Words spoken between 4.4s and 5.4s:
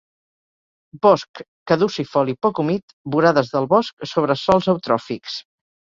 sòls eutròfics.